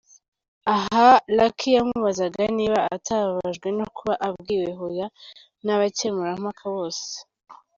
Aha 0.75 1.09
Lucky 1.37 1.69
yamubazaga 1.77 2.41
niba 2.57 2.79
atababajwe 2.95 3.67
no 3.77 3.85
kuba 3.95 4.13
abwiwe 4.27 4.69
hoya 4.79 5.07
n'abakemurampaka 5.63 6.63
bose. 6.75 7.09